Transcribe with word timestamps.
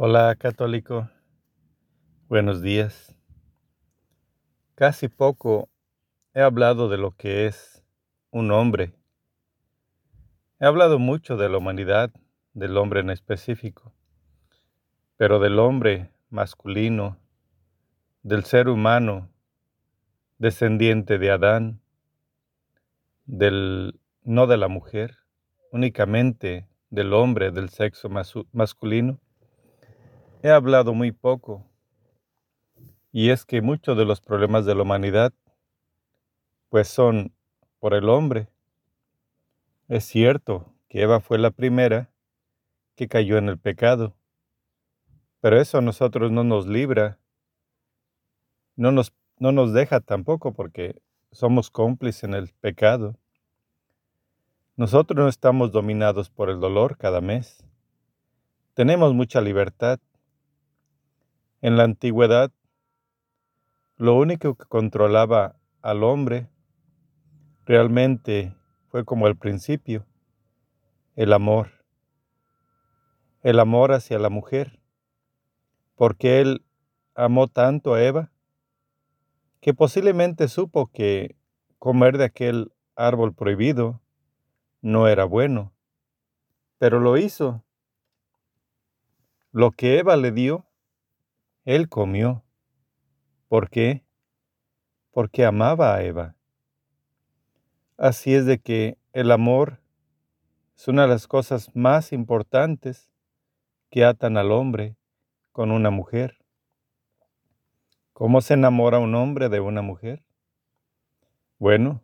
Hola 0.00 0.36
católico, 0.36 1.10
buenos 2.28 2.62
días. 2.62 3.16
Casi 4.76 5.08
poco 5.08 5.70
he 6.34 6.40
hablado 6.40 6.88
de 6.88 6.98
lo 6.98 7.16
que 7.16 7.46
es 7.46 7.82
un 8.30 8.52
hombre. 8.52 8.94
He 10.60 10.66
hablado 10.66 11.00
mucho 11.00 11.36
de 11.36 11.48
la 11.48 11.58
humanidad, 11.58 12.12
del 12.52 12.76
hombre 12.76 13.00
en 13.00 13.10
específico, 13.10 13.92
pero 15.16 15.40
del 15.40 15.58
hombre 15.58 16.12
masculino, 16.30 17.18
del 18.22 18.44
ser 18.44 18.68
humano 18.68 19.28
descendiente 20.38 21.18
de 21.18 21.32
Adán, 21.32 21.80
del 23.26 23.98
no 24.22 24.46
de 24.46 24.58
la 24.58 24.68
mujer, 24.68 25.16
únicamente 25.72 26.68
del 26.88 27.12
hombre 27.12 27.50
del 27.50 27.68
sexo 27.70 28.08
masculino 28.52 29.18
He 30.40 30.50
hablado 30.50 30.94
muy 30.94 31.10
poco, 31.10 31.66
y 33.10 33.30
es 33.30 33.44
que 33.44 33.60
muchos 33.60 33.98
de 33.98 34.04
los 34.04 34.20
problemas 34.20 34.64
de 34.66 34.76
la 34.76 34.82
humanidad, 34.82 35.32
pues 36.68 36.86
son 36.86 37.32
por 37.80 37.92
el 37.92 38.08
hombre. 38.08 38.48
Es 39.88 40.04
cierto 40.04 40.72
que 40.88 41.02
Eva 41.02 41.18
fue 41.18 41.38
la 41.38 41.50
primera 41.50 42.12
que 42.94 43.08
cayó 43.08 43.36
en 43.36 43.48
el 43.48 43.58
pecado, 43.58 44.14
pero 45.40 45.60
eso 45.60 45.78
a 45.78 45.82
nosotros 45.82 46.30
no 46.30 46.44
nos 46.44 46.68
libra, 46.68 47.18
no 48.76 48.92
nos, 48.92 49.12
no 49.40 49.50
nos 49.50 49.72
deja 49.72 49.98
tampoco 49.98 50.52
porque 50.52 51.02
somos 51.32 51.68
cómplices 51.68 52.22
en 52.22 52.34
el 52.34 52.50
pecado. 52.60 53.16
Nosotros 54.76 55.18
no 55.18 55.28
estamos 55.28 55.72
dominados 55.72 56.30
por 56.30 56.48
el 56.48 56.60
dolor 56.60 56.96
cada 56.96 57.20
mes. 57.20 57.64
Tenemos 58.74 59.12
mucha 59.14 59.40
libertad 59.40 59.98
en 61.60 61.76
la 61.76 61.84
antigüedad, 61.84 62.52
lo 63.96 64.14
único 64.14 64.54
que 64.54 64.64
controlaba 64.66 65.56
al 65.82 66.04
hombre 66.04 66.48
realmente 67.64 68.54
fue 68.88 69.04
como 69.04 69.26
el 69.26 69.36
principio, 69.36 70.06
el 71.16 71.32
amor, 71.32 71.84
el 73.42 73.58
amor 73.58 73.92
hacia 73.92 74.18
la 74.18 74.30
mujer, 74.30 74.78
porque 75.96 76.40
él 76.40 76.64
amó 77.14 77.48
tanto 77.48 77.94
a 77.94 78.02
Eva 78.02 78.30
que 79.60 79.74
posiblemente 79.74 80.46
supo 80.46 80.86
que 80.92 81.34
comer 81.80 82.18
de 82.18 82.24
aquel 82.24 82.72
árbol 82.94 83.34
prohibido 83.34 84.00
no 84.80 85.08
era 85.08 85.24
bueno, 85.24 85.72
pero 86.78 87.00
lo 87.00 87.16
hizo. 87.16 87.64
Lo 89.50 89.72
que 89.72 89.98
Eva 89.98 90.16
le 90.16 90.30
dio 90.30 90.67
él 91.68 91.90
comió. 91.90 92.44
¿Por 93.46 93.68
qué? 93.68 94.02
Porque 95.10 95.44
amaba 95.44 95.94
a 95.94 96.02
Eva. 96.02 96.34
Así 97.98 98.34
es 98.34 98.46
de 98.46 98.58
que 98.58 98.96
el 99.12 99.30
amor 99.30 99.78
es 100.74 100.88
una 100.88 101.02
de 101.02 101.08
las 101.08 101.26
cosas 101.26 101.70
más 101.76 102.14
importantes 102.14 103.10
que 103.90 104.06
atan 104.06 104.38
al 104.38 104.50
hombre 104.50 104.96
con 105.52 105.70
una 105.70 105.90
mujer. 105.90 106.38
¿Cómo 108.14 108.40
se 108.40 108.54
enamora 108.54 108.98
un 108.98 109.14
hombre 109.14 109.50
de 109.50 109.60
una 109.60 109.82
mujer? 109.82 110.24
Bueno, 111.58 112.02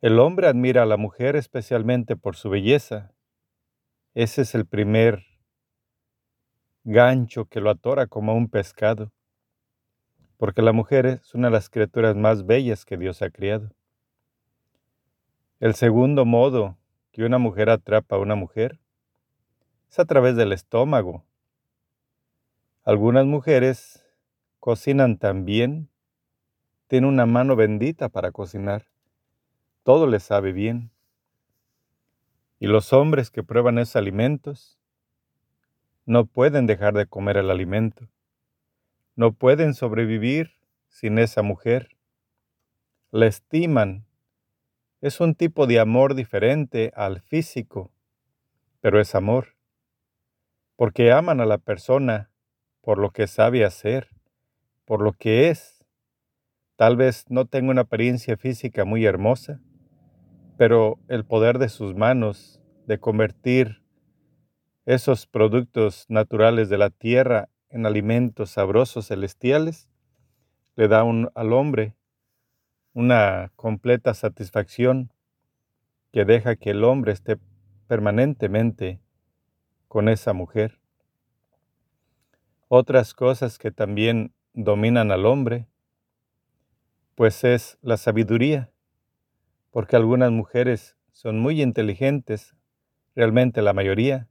el 0.00 0.18
hombre 0.18 0.48
admira 0.48 0.82
a 0.82 0.86
la 0.86 0.96
mujer 0.96 1.36
especialmente 1.36 2.16
por 2.16 2.34
su 2.34 2.50
belleza. 2.50 3.12
Ese 4.14 4.42
es 4.42 4.56
el 4.56 4.66
primer 4.66 5.29
gancho 6.84 7.44
que 7.44 7.60
lo 7.60 7.70
atora 7.70 8.06
como 8.06 8.34
un 8.34 8.48
pescado, 8.48 9.12
porque 10.36 10.62
la 10.62 10.72
mujer 10.72 11.06
es 11.06 11.34
una 11.34 11.48
de 11.48 11.52
las 11.52 11.68
criaturas 11.68 12.16
más 12.16 12.46
bellas 12.46 12.84
que 12.84 12.96
Dios 12.96 13.20
ha 13.22 13.30
criado. 13.30 13.70
El 15.58 15.74
segundo 15.74 16.24
modo 16.24 16.78
que 17.12 17.24
una 17.24 17.38
mujer 17.38 17.68
atrapa 17.68 18.16
a 18.16 18.18
una 18.18 18.34
mujer 18.34 18.80
es 19.90 19.98
a 19.98 20.06
través 20.06 20.36
del 20.36 20.52
estómago. 20.52 21.24
Algunas 22.82 23.26
mujeres 23.26 24.06
cocinan 24.58 25.18
tan 25.18 25.44
bien, 25.44 25.90
tienen 26.86 27.10
una 27.10 27.26
mano 27.26 27.56
bendita 27.56 28.08
para 28.08 28.32
cocinar, 28.32 28.86
todo 29.82 30.06
les 30.06 30.22
sabe 30.22 30.52
bien. 30.52 30.90
Y 32.58 32.66
los 32.66 32.92
hombres 32.92 33.30
que 33.30 33.42
prueban 33.42 33.78
esos 33.78 33.96
alimentos 33.96 34.79
no 36.06 36.26
pueden 36.26 36.66
dejar 36.66 36.94
de 36.94 37.06
comer 37.06 37.36
el 37.36 37.50
alimento. 37.50 38.08
No 39.16 39.32
pueden 39.32 39.74
sobrevivir 39.74 40.52
sin 40.88 41.18
esa 41.18 41.42
mujer. 41.42 41.96
La 43.10 43.26
estiman. 43.26 44.06
Es 45.00 45.20
un 45.20 45.34
tipo 45.34 45.66
de 45.66 45.80
amor 45.80 46.14
diferente 46.14 46.92
al 46.94 47.20
físico, 47.20 47.90
pero 48.80 49.00
es 49.00 49.14
amor. 49.14 49.56
Porque 50.76 51.12
aman 51.12 51.40
a 51.40 51.46
la 51.46 51.58
persona 51.58 52.30
por 52.80 52.98
lo 52.98 53.10
que 53.10 53.26
sabe 53.26 53.64
hacer, 53.64 54.08
por 54.84 55.02
lo 55.02 55.12
que 55.12 55.48
es. 55.48 55.84
Tal 56.76 56.96
vez 56.96 57.26
no 57.28 57.46
tenga 57.46 57.70
una 57.70 57.82
apariencia 57.82 58.36
física 58.36 58.84
muy 58.84 59.04
hermosa, 59.04 59.60
pero 60.56 60.98
el 61.08 61.24
poder 61.24 61.58
de 61.58 61.68
sus 61.68 61.94
manos 61.94 62.60
de 62.86 62.98
convertir 62.98 63.79
esos 64.86 65.26
productos 65.26 66.06
naturales 66.08 66.68
de 66.68 66.78
la 66.78 66.90
tierra 66.90 67.48
en 67.68 67.86
alimentos 67.86 68.50
sabrosos 68.50 69.08
celestiales, 69.08 69.88
le 70.76 70.88
da 70.88 71.02
al 71.34 71.52
hombre 71.52 71.94
una 72.92 73.52
completa 73.56 74.14
satisfacción 74.14 75.12
que 76.12 76.24
deja 76.24 76.56
que 76.56 76.70
el 76.70 76.84
hombre 76.84 77.12
esté 77.12 77.38
permanentemente 77.86 79.00
con 79.88 80.08
esa 80.08 80.32
mujer. 80.32 80.80
Otras 82.68 83.14
cosas 83.14 83.58
que 83.58 83.70
también 83.70 84.32
dominan 84.54 85.10
al 85.10 85.26
hombre, 85.26 85.68
pues 87.14 87.44
es 87.44 87.78
la 87.82 87.96
sabiduría, 87.96 88.70
porque 89.70 89.96
algunas 89.96 90.30
mujeres 90.30 90.96
son 91.12 91.38
muy 91.38 91.62
inteligentes, 91.62 92.56
realmente 93.14 93.62
la 93.62 93.72
mayoría, 93.72 94.29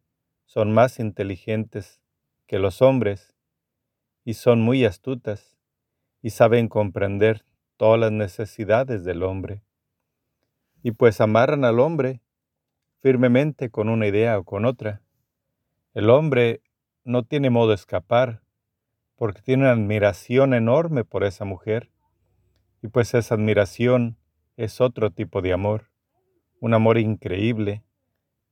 son 0.50 0.74
más 0.74 0.98
inteligentes 1.00 2.02
que 2.48 2.58
los 2.58 2.82
hombres 2.82 3.36
y 4.26 4.34
son 4.34 4.62
muy 4.62 4.84
astutas 4.84 5.60
y 6.24 6.32
saben 6.32 6.70
comprender 6.70 7.46
todas 7.78 8.00
las 8.00 8.12
necesidades 8.12 9.04
del 9.04 9.22
hombre. 9.22 9.62
Y 10.82 10.94
pues 10.94 11.22
amarran 11.22 11.66
al 11.66 11.80
hombre 11.80 12.24
firmemente 13.00 13.70
con 13.70 13.90
una 13.90 14.08
idea 14.08 14.40
o 14.40 14.44
con 14.44 14.66
otra. 14.66 15.04
El 15.94 16.10
hombre 16.10 16.64
no 17.04 17.22
tiene 17.22 17.52
modo 17.52 17.70
de 17.70 17.76
escapar 17.76 18.42
porque 19.18 19.44
tiene 19.44 19.66
una 19.66 19.74
admiración 19.74 20.56
enorme 20.56 21.04
por 21.06 21.26
esa 21.26 21.46
mujer 21.46 21.92
y 22.82 22.88
pues 22.88 23.14
esa 23.14 23.36
admiración 23.36 24.18
es 24.58 24.82
otro 24.82 25.12
tipo 25.12 25.44
de 25.44 25.54
amor, 25.54 25.92
un 26.60 26.74
amor 26.74 26.98
increíble 26.98 27.84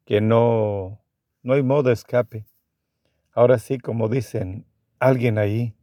que 0.06 0.22
no 0.22 1.02
no 1.48 1.54
hay 1.54 1.64
modo 1.64 1.84
de 1.84 1.94
escape. 1.94 2.46
Ahora 3.32 3.58
sí, 3.58 3.78
como 3.78 4.10
dicen 4.10 4.66
alguien 5.00 5.38
ahí, 5.38 5.74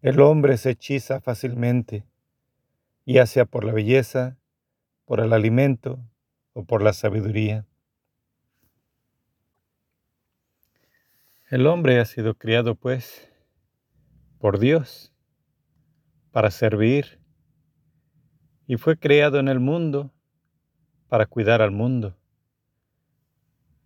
el 0.00 0.20
hombre 0.20 0.58
se 0.58 0.70
hechiza 0.70 1.20
fácilmente, 1.20 2.06
ya 3.04 3.26
sea 3.26 3.46
por 3.46 3.64
la 3.64 3.72
belleza, 3.72 4.38
por 5.06 5.18
el 5.18 5.32
alimento 5.32 5.98
o 6.52 6.62
por 6.64 6.82
la 6.82 6.92
sabiduría. 6.92 7.66
El 11.50 11.66
hombre 11.66 11.98
ha 11.98 12.04
sido 12.04 12.34
criado, 12.34 12.76
pues, 12.76 13.28
por 14.38 14.60
Dios, 14.60 15.12
para 16.30 16.52
servir, 16.52 17.18
y 18.68 18.76
fue 18.76 18.96
creado 19.00 19.40
en 19.40 19.48
el 19.48 19.58
mundo 19.58 20.12
para 21.08 21.26
cuidar 21.26 21.60
al 21.60 21.72
mundo. 21.72 22.16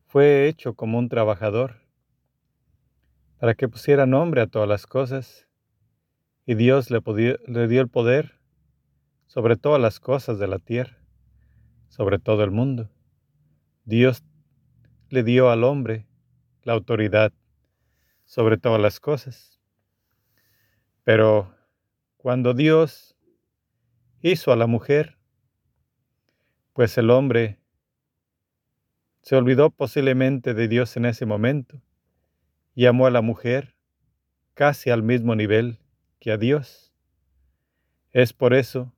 Fue 0.08 0.48
hecho 0.48 0.72
como 0.72 0.98
un 0.98 1.10
trabajador 1.10 1.82
para 3.38 3.54
que 3.54 3.68
pusiera 3.68 4.06
nombre 4.06 4.40
a 4.40 4.46
todas 4.46 4.66
las 4.66 4.86
cosas 4.86 5.46
y 6.46 6.54
Dios 6.54 6.90
le, 6.90 7.02
le 7.46 7.68
dio 7.68 7.82
el 7.82 7.88
poder 7.88 8.40
sobre 9.26 9.56
todas 9.56 9.78
las 9.78 10.00
cosas 10.00 10.38
de 10.38 10.48
la 10.48 10.60
tierra, 10.60 10.96
sobre 11.88 12.18
todo 12.18 12.42
el 12.42 12.50
mundo. 12.50 12.88
Dios 13.84 14.24
le 15.10 15.24
dio 15.24 15.50
al 15.50 15.62
hombre 15.62 16.06
la 16.62 16.72
autoridad 16.72 17.34
sobre 18.24 18.56
todas 18.56 18.80
las 18.80 19.00
cosas. 19.00 19.60
Pero 21.04 21.54
cuando 22.16 22.54
Dios 22.54 23.14
hizo 24.22 24.52
a 24.52 24.56
la 24.56 24.66
mujer, 24.66 25.18
pues 26.72 26.96
el 26.96 27.10
hombre 27.10 27.58
se 29.28 29.36
olvidó 29.36 29.68
posiblemente 29.68 30.54
de 30.54 30.68
Dios 30.68 30.96
en 30.96 31.04
ese 31.04 31.26
momento 31.26 31.82
y 32.74 32.86
amó 32.86 33.06
a 33.06 33.10
la 33.10 33.20
mujer 33.20 33.76
casi 34.54 34.88
al 34.88 35.02
mismo 35.02 35.34
nivel 35.34 35.80
que 36.18 36.32
a 36.32 36.38
Dios. 36.38 36.94
Es 38.10 38.32
por 38.32 38.54
eso 38.54 38.94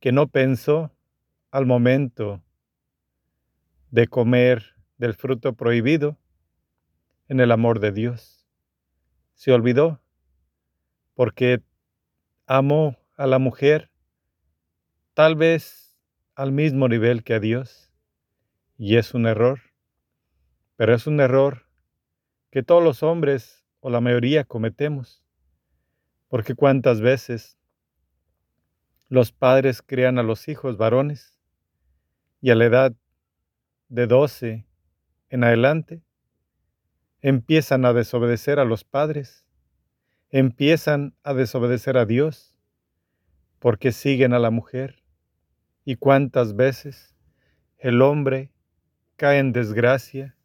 que 0.00 0.12
no 0.12 0.26
pensó 0.26 0.92
al 1.50 1.64
momento 1.64 2.42
de 3.90 4.06
comer 4.06 4.74
del 4.98 5.14
fruto 5.14 5.54
prohibido 5.54 6.18
en 7.28 7.40
el 7.40 7.50
amor 7.50 7.80
de 7.80 7.92
Dios. 7.92 8.46
Se 9.32 9.50
olvidó 9.50 9.98
porque 11.14 11.62
amó 12.44 12.98
a 13.16 13.26
la 13.26 13.38
mujer 13.38 13.90
tal 15.14 15.36
vez 15.36 15.96
al 16.34 16.52
mismo 16.52 16.86
nivel 16.86 17.24
que 17.24 17.32
a 17.32 17.40
Dios. 17.40 17.87
Y 18.78 18.96
es 18.96 19.12
un 19.12 19.26
error, 19.26 19.60
pero 20.76 20.94
es 20.94 21.08
un 21.08 21.18
error 21.18 21.66
que 22.52 22.62
todos 22.62 22.82
los 22.82 23.02
hombres 23.02 23.64
o 23.80 23.90
la 23.90 24.00
mayoría 24.00 24.44
cometemos. 24.44 25.24
Porque 26.28 26.54
cuántas 26.54 27.00
veces 27.00 27.58
los 29.08 29.32
padres 29.32 29.82
crían 29.82 30.18
a 30.18 30.22
los 30.22 30.46
hijos 30.46 30.76
varones 30.76 31.40
y 32.40 32.50
a 32.50 32.54
la 32.54 32.66
edad 32.66 32.94
de 33.88 34.06
12 34.06 34.66
en 35.30 35.44
adelante 35.44 36.04
empiezan 37.20 37.84
a 37.84 37.92
desobedecer 37.92 38.60
a 38.60 38.64
los 38.64 38.84
padres, 38.84 39.44
empiezan 40.30 41.16
a 41.24 41.34
desobedecer 41.34 41.96
a 41.96 42.06
Dios 42.06 42.56
porque 43.58 43.90
siguen 43.90 44.34
a 44.34 44.38
la 44.38 44.50
mujer. 44.50 45.02
Y 45.84 45.96
cuántas 45.96 46.54
veces 46.54 47.16
el 47.78 48.02
hombre 48.02 48.52
cae 49.18 49.40
en 49.40 49.52
desgracia 49.52 50.36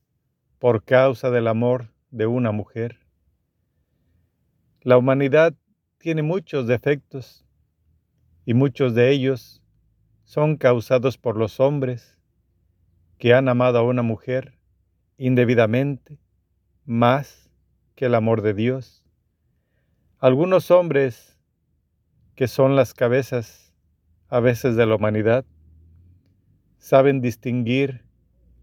por 0.58 0.84
causa 0.84 1.30
del 1.30 1.48
amor 1.48 1.94
de 2.10 2.25
una 2.25 2.52
mujer. 2.52 2.98
La 4.81 4.98
humanidad 4.98 5.54
tiene 6.00 6.24
muchos 6.24 6.66
defectos 6.66 7.46
y 8.46 8.56
muchos 8.56 8.96
de 8.96 9.12
ellos 9.12 9.62
son 10.24 10.58
causados 10.58 11.20
por 11.20 11.38
los 11.38 11.60
hombres 11.60 12.18
que 13.20 13.36
han 13.36 13.48
amado 13.48 13.78
a 13.78 13.84
una 13.84 14.02
mujer 14.02 14.58
indebidamente 15.18 16.19
más 16.84 17.52
que 17.94 18.06
el 18.06 18.16
amor 18.16 18.42
de 18.42 18.56
Dios. 18.56 19.06
Algunos 20.18 20.72
hombres 20.72 21.40
que 22.34 22.48
son 22.48 22.76
las 22.76 22.96
cabezas 22.96 23.72
a 24.30 24.40
veces 24.40 24.76
de 24.76 24.88
la 24.88 24.96
humanidad 24.96 25.46
saben 26.80 27.22
distinguir 27.22 28.04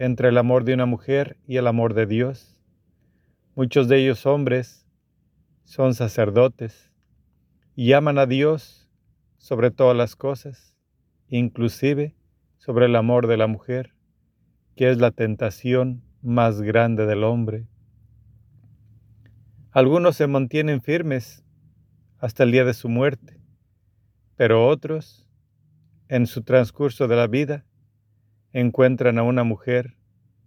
entre 0.01 0.31
el 0.31 0.39
amor 0.39 0.65
de 0.65 0.73
una 0.73 0.87
mujer 0.87 1.37
y 1.47 1.59
el 1.59 1.67
amor 1.67 1.93
de 1.93 2.07
Dios. 2.07 2.57
Muchos 3.55 3.87
de 3.87 3.99
ellos 3.99 4.25
hombres 4.25 4.87
son 5.65 5.93
sacerdotes 5.93 6.91
y 7.77 7.93
aman 7.93 8.17
a 8.17 8.25
Dios 8.25 8.89
sobre 9.37 9.71
todas 9.71 9.95
las 9.95 10.17
cosas, 10.17 10.75
inclusive 11.29 12.17
sobre 12.57 12.87
el 12.87 12.97
amor 12.97 13.27
de 13.27 13.37
la 13.37 13.47
mujer, 13.47 13.93
que 14.75 14.89
es 14.89 14.97
la 14.97 15.11
tentación 15.11 16.03
más 16.23 16.63
grande 16.63 17.05
del 17.05 17.23
hombre. 17.23 17.69
Algunos 19.71 20.17
se 20.17 20.27
mantienen 20.27 20.81
firmes 20.81 21.45
hasta 22.17 22.45
el 22.45 22.53
día 22.53 22.65
de 22.65 22.73
su 22.73 22.89
muerte, 22.89 23.39
pero 24.37 24.67
otros, 24.67 25.29
en 26.09 26.27
su 26.27 26.43
transcurso 26.43 27.07
de 27.07 27.17
la 27.17 27.27
vida, 27.27 27.67
encuentran 28.53 29.19
a 29.19 29.23
una 29.23 29.45
mujer 29.45 29.97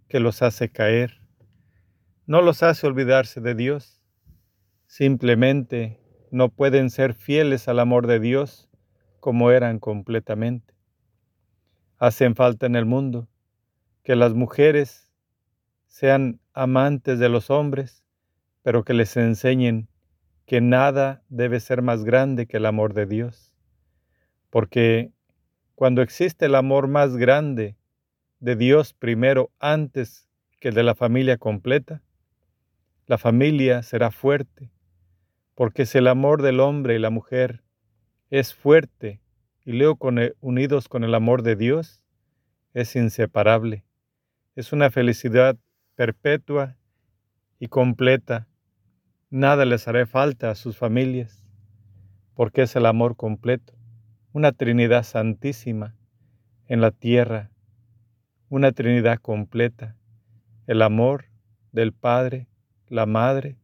que 0.08 0.20
los 0.20 0.42
hace 0.42 0.70
caer. 0.70 1.20
No 2.26 2.42
los 2.42 2.62
hace 2.62 2.86
olvidarse 2.86 3.40
de 3.40 3.54
Dios, 3.54 4.00
simplemente 4.86 6.00
no 6.30 6.48
pueden 6.48 6.90
ser 6.90 7.14
fieles 7.14 7.68
al 7.68 7.78
amor 7.78 8.06
de 8.06 8.20
Dios 8.20 8.68
como 9.20 9.50
eran 9.50 9.78
completamente. 9.78 10.74
Hacen 11.98 12.34
falta 12.34 12.66
en 12.66 12.76
el 12.76 12.84
mundo 12.84 13.28
que 14.02 14.16
las 14.16 14.34
mujeres 14.34 15.08
sean 15.86 16.40
amantes 16.52 17.18
de 17.18 17.28
los 17.28 17.50
hombres, 17.50 18.04
pero 18.62 18.84
que 18.84 18.94
les 18.94 19.16
enseñen 19.16 19.88
que 20.46 20.60
nada 20.60 21.22
debe 21.28 21.60
ser 21.60 21.82
más 21.82 22.04
grande 22.04 22.46
que 22.46 22.58
el 22.58 22.66
amor 22.66 22.94
de 22.94 23.06
Dios. 23.06 23.54
Porque 24.50 25.12
cuando 25.74 26.02
existe 26.02 26.46
el 26.46 26.54
amor 26.54 26.88
más 26.88 27.16
grande 27.16 27.76
de 28.44 28.56
Dios 28.56 28.92
primero 28.92 29.50
antes 29.58 30.28
que 30.60 30.68
el 30.68 30.74
de 30.74 30.82
la 30.82 30.94
familia 30.94 31.38
completa, 31.38 32.02
la 33.06 33.16
familia 33.16 33.82
será 33.82 34.10
fuerte, 34.10 34.70
porque 35.54 35.86
si 35.86 35.96
el 35.96 36.08
amor 36.08 36.42
del 36.42 36.60
hombre 36.60 36.94
y 36.94 36.98
la 36.98 37.08
mujer 37.08 37.64
es 38.28 38.52
fuerte 38.52 39.22
y 39.64 39.72
luego 39.72 40.10
unidos 40.40 40.88
con 40.90 41.04
el 41.04 41.14
amor 41.14 41.42
de 41.42 41.56
Dios, 41.56 42.02
es 42.74 42.94
inseparable. 42.96 43.86
Es 44.56 44.74
una 44.74 44.90
felicidad 44.90 45.56
perpetua 45.94 46.76
y 47.58 47.68
completa. 47.68 48.46
Nada 49.30 49.64
les 49.64 49.88
hará 49.88 50.04
falta 50.04 50.50
a 50.50 50.54
sus 50.54 50.76
familias, 50.76 51.42
porque 52.34 52.62
es 52.62 52.76
el 52.76 52.84
amor 52.84 53.16
completo, 53.16 53.72
una 54.34 54.52
Trinidad 54.52 55.02
santísima 55.02 55.96
en 56.66 56.82
la 56.82 56.90
tierra, 56.90 57.53
una 58.48 58.72
Trinidad 58.72 59.18
completa, 59.20 59.96
el 60.66 60.82
amor 60.82 61.26
del 61.72 61.92
Padre, 61.92 62.48
la 62.88 63.06
Madre 63.06 63.58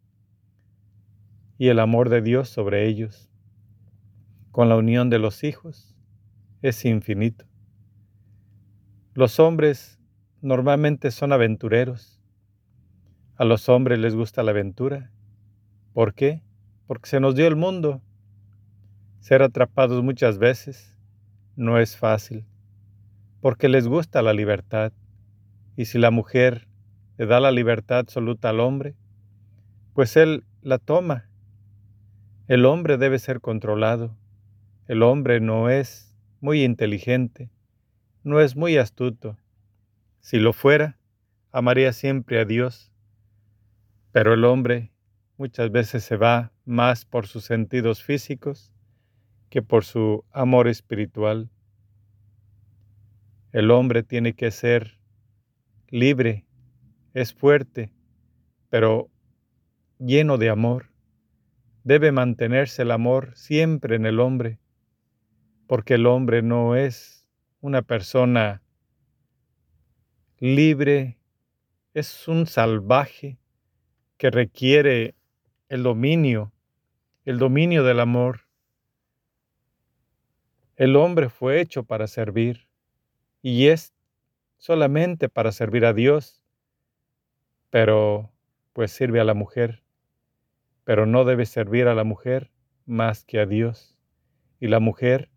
y 1.58 1.68
el 1.68 1.78
amor 1.78 2.08
de 2.08 2.22
Dios 2.22 2.48
sobre 2.48 2.86
ellos. 2.86 3.30
Con 4.50 4.68
la 4.68 4.76
unión 4.76 5.10
de 5.10 5.18
los 5.18 5.44
hijos 5.44 5.94
es 6.62 6.84
infinito. 6.84 7.44
Los 9.14 9.38
hombres 9.38 10.00
normalmente 10.40 11.10
son 11.10 11.32
aventureros. 11.32 12.20
A 13.36 13.44
los 13.44 13.68
hombres 13.68 13.98
les 13.98 14.14
gusta 14.14 14.42
la 14.42 14.50
aventura. 14.52 15.12
¿Por 15.92 16.14
qué? 16.14 16.42
Porque 16.86 17.08
se 17.08 17.20
nos 17.20 17.34
dio 17.34 17.46
el 17.46 17.56
mundo. 17.56 18.02
Ser 19.20 19.42
atrapados 19.42 20.02
muchas 20.02 20.38
veces 20.38 20.96
no 21.56 21.78
es 21.78 21.96
fácil, 21.96 22.46
porque 23.40 23.68
les 23.68 23.86
gusta 23.86 24.22
la 24.22 24.32
libertad. 24.32 24.92
Y 25.76 25.86
si 25.86 25.98
la 25.98 26.10
mujer 26.10 26.68
le 27.18 27.26
da 27.26 27.40
la 27.40 27.50
libertad 27.50 27.98
absoluta 27.98 28.50
al 28.50 28.60
hombre, 28.60 28.94
pues 29.94 30.16
él 30.16 30.44
la 30.62 30.78
toma. 30.78 31.28
El 32.48 32.64
hombre 32.66 32.98
debe 32.98 33.18
ser 33.18 33.40
controlado. 33.40 34.16
El 34.88 35.02
hombre 35.02 35.40
no 35.40 35.70
es 35.70 36.16
muy 36.40 36.64
inteligente, 36.64 37.50
no 38.24 38.40
es 38.40 38.56
muy 38.56 38.76
astuto 38.76 39.36
si 40.20 40.38
lo 40.38 40.52
fuera, 40.52 40.98
amaría 41.50 41.92
siempre 41.92 42.38
a 42.38 42.44
Dios. 42.44 42.92
Pero 44.12 44.34
el 44.34 44.44
hombre 44.44 44.92
muchas 45.38 45.70
veces 45.70 46.04
se 46.04 46.16
va 46.16 46.52
más 46.64 47.04
por 47.04 47.26
sus 47.26 47.44
sentidos 47.44 48.02
físicos 48.02 48.72
que 49.48 49.62
por 49.62 49.84
su 49.84 50.24
amor 50.30 50.68
espiritual. 50.68 51.50
El 53.52 53.72
hombre 53.72 54.04
tiene 54.04 54.34
que 54.34 54.52
ser 54.52 55.00
libre, 55.88 56.46
es 57.14 57.34
fuerte, 57.34 57.92
pero 58.68 59.10
lleno 59.98 60.38
de 60.38 60.50
amor. 60.50 60.92
Debe 61.82 62.12
mantenerse 62.12 62.82
el 62.82 62.92
amor 62.92 63.32
siempre 63.34 63.96
en 63.96 64.06
el 64.06 64.20
hombre, 64.20 64.60
porque 65.66 65.94
el 65.94 66.06
hombre 66.06 66.42
no 66.42 66.76
es 66.76 67.26
una 67.60 67.82
persona 67.82 68.62
libre, 70.38 71.18
es 71.92 72.28
un 72.28 72.46
salvaje 72.46 73.36
que 74.16 74.30
requiere 74.30 75.16
el 75.68 75.82
dominio, 75.82 76.52
el 77.24 77.38
dominio 77.38 77.82
del 77.82 77.98
amor. 77.98 78.42
El 80.76 80.94
hombre 80.94 81.28
fue 81.28 81.60
hecho 81.60 81.82
para 81.82 82.06
servir 82.06 82.69
y 83.42 83.68
es 83.68 83.94
solamente 84.58 85.28
para 85.28 85.52
servir 85.52 85.84
a 85.84 85.92
Dios, 85.92 86.42
pero 87.70 88.30
pues 88.72 88.92
sirve 88.92 89.20
a 89.20 89.24
la 89.24 89.34
mujer, 89.34 89.82
pero 90.84 91.06
no 91.06 91.24
debe 91.24 91.46
servir 91.46 91.88
a 91.88 91.94
la 91.94 92.04
mujer 92.04 92.50
más 92.86 93.24
que 93.24 93.40
a 93.40 93.46
Dios. 93.46 93.96
Y 94.58 94.68
la 94.68 94.80
mujer 94.80 95.30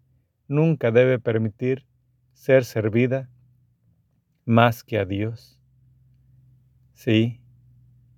nunca 0.47 0.91
debe 0.91 1.19
permitir 1.19 1.85
ser 2.33 2.65
servida 2.65 3.29
más 4.45 4.83
que 4.83 4.97
a 4.97 5.05
Dios. 5.05 5.59
Sí, 6.93 7.41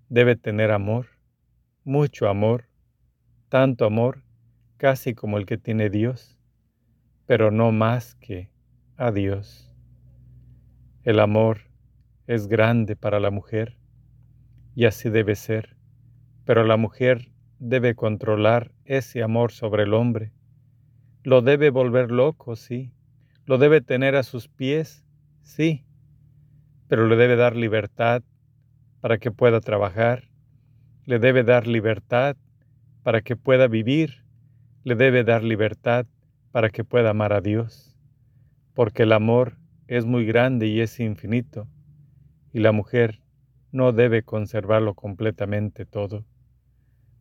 debe 0.09 0.35
tener 0.35 0.71
amor, 0.71 1.07
mucho 1.83 2.27
amor, 2.27 2.67
tanto 3.49 3.85
amor 3.85 4.23
casi 4.77 5.13
como 5.13 5.37
el 5.37 5.45
que 5.45 5.57
tiene 5.57 5.89
Dios, 5.89 6.37
pero 7.25 7.51
no 7.51 7.71
más 7.71 8.15
que 8.15 8.49
a 8.97 9.11
Dios. 9.11 9.64
El 11.05 11.19
amor 11.19 11.59
es 12.25 12.47
grande 12.47 12.95
para 12.95 13.19
la 13.19 13.29
mujer 13.29 13.77
y 14.73 14.85
así 14.85 15.11
debe 15.11 15.35
ser, 15.35 15.77
Pero 16.45 16.63
la 16.63 16.77
mujer 16.77 17.31
debe 17.59 17.93
controlar 17.93 18.71
ese 18.85 19.21
amor 19.21 19.51
sobre 19.51 19.83
el 19.83 19.93
hombre. 19.93 20.31
Lo 21.23 21.43
debe 21.43 21.69
volver 21.69 22.09
loco, 22.09 22.55
sí. 22.55 22.91
Lo 23.45 23.59
debe 23.59 23.81
tener 23.81 24.15
a 24.15 24.23
sus 24.23 24.47
pies, 24.47 25.05
sí. 25.43 25.85
Pero 26.87 27.07
le 27.07 27.15
debe 27.17 27.35
dar 27.35 27.55
libertad 27.55 28.23
para 28.99 29.19
que 29.19 29.29
pueda 29.29 29.61
trabajar. 29.61 30.23
Le 31.05 31.19
debe 31.19 31.43
dar 31.43 31.67
libertad 31.67 32.35
para 33.03 33.21
que 33.21 33.35
pueda 33.35 33.67
vivir. 33.67 34.25
Le 34.83 34.95
debe 34.95 35.23
dar 35.23 35.43
libertad 35.43 36.07
para 36.51 36.71
que 36.71 36.83
pueda 36.83 37.11
amar 37.11 37.31
a 37.31 37.41
Dios. 37.41 37.95
Porque 38.73 39.03
el 39.03 39.11
amor 39.11 39.59
es 39.87 40.05
muy 40.05 40.25
grande 40.25 40.67
y 40.67 40.81
es 40.81 40.99
infinito. 40.99 41.67
Y 42.53 42.59
la 42.59 42.71
mujer 42.71 43.21
no 43.71 43.91
debe 43.91 44.23
conservarlo 44.23 44.93
completamente 44.93 45.85
todo 45.85 46.25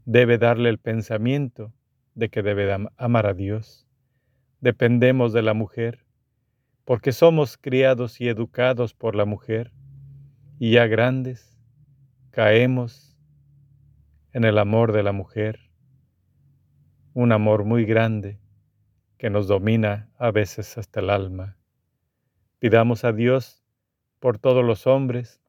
debe 0.04 0.38
darle 0.38 0.68
el 0.68 0.78
pensamiento 0.78 1.73
de 2.14 2.28
que 2.28 2.42
debe 2.42 2.73
amar 2.97 3.26
a 3.26 3.35
Dios. 3.35 3.87
Dependemos 4.61 5.33
de 5.33 5.42
la 5.42 5.54
mujer, 5.54 6.04
porque 6.85 7.12
somos 7.12 7.56
criados 7.56 8.21
y 8.21 8.28
educados 8.28 8.94
por 8.94 9.14
la 9.14 9.25
mujer, 9.25 9.73
y 10.59 10.73
ya 10.73 10.87
grandes 10.87 11.59
caemos 12.30 13.16
en 14.33 14.44
el 14.44 14.59
amor 14.59 14.92
de 14.92 15.02
la 15.02 15.12
mujer, 15.12 15.71
un 17.14 17.33
amor 17.33 17.64
muy 17.64 17.85
grande 17.85 18.40
que 19.18 19.30
nos 19.30 19.47
domina 19.47 20.11
a 20.18 20.30
veces 20.30 20.76
hasta 20.76 21.00
el 21.00 21.11
alma. 21.11 21.56
Pidamos 22.58 23.04
a 23.04 23.12
Dios 23.12 23.62
por 24.20 24.38
todos 24.38 24.64
los 24.64 24.87
hombres 24.87 25.40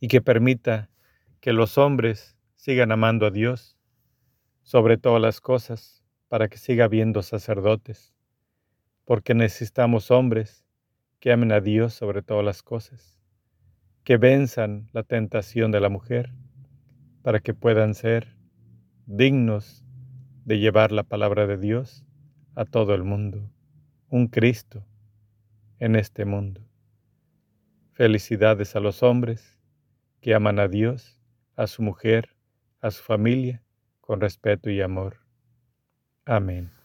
y 0.00 0.08
que 0.08 0.20
permita 0.20 0.90
que 1.40 1.52
los 1.52 1.78
hombres 1.78 2.36
sigan 2.56 2.92
amando 2.92 3.26
a 3.26 3.30
Dios 3.30 3.78
sobre 4.62 4.98
todas 4.98 5.22
las 5.22 5.40
cosas 5.40 6.02
para 6.28 6.48
que 6.48 6.58
siga 6.58 6.84
habiendo 6.86 7.22
sacerdotes, 7.22 8.12
porque 9.04 9.34
necesitamos 9.34 10.10
hombres 10.10 10.64
que 11.20 11.32
amen 11.32 11.52
a 11.52 11.60
Dios 11.60 11.94
sobre 11.94 12.22
todas 12.22 12.44
las 12.44 12.62
cosas, 12.62 13.18
que 14.04 14.16
venzan 14.16 14.88
la 14.92 15.02
tentación 15.02 15.70
de 15.70 15.80
la 15.80 15.88
mujer, 15.88 16.32
para 17.22 17.40
que 17.40 17.54
puedan 17.54 17.94
ser 17.94 18.36
dignos 19.06 19.84
de 20.44 20.58
llevar 20.58 20.92
la 20.92 21.04
palabra 21.04 21.46
de 21.46 21.56
Dios 21.56 22.04
a 22.54 22.64
todo 22.64 22.94
el 22.94 23.04
mundo, 23.04 23.50
un 24.08 24.28
Cristo 24.28 24.84
en 25.78 25.96
este 25.96 26.24
mundo. 26.24 26.62
Felicidades 27.92 28.76
a 28.76 28.80
los 28.80 29.02
hombres 29.02 29.58
que 30.20 30.34
aman 30.34 30.58
a 30.58 30.68
Dios, 30.68 31.20
a 31.56 31.66
su 31.66 31.82
mujer, 31.82 32.36
a 32.80 32.90
su 32.90 33.02
familia 33.02 33.62
con 34.00 34.20
respeto 34.20 34.70
y 34.70 34.80
amor. 34.80 35.18
Amén. 36.24 36.75